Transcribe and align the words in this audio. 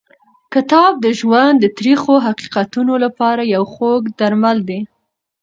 کتاب 0.53 0.91
د 1.05 1.07
ژوند 1.19 1.55
د 1.61 1.65
تریخو 1.77 2.13
حقیقتونو 2.27 2.93
لپاره 3.03 3.41
یو 3.53 3.63
خوږ 3.73 4.01
درمل 4.19 4.57
دی. 4.69 4.79